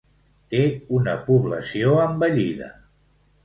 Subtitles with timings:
[0.53, 0.61] Té
[1.01, 2.75] una població envellida.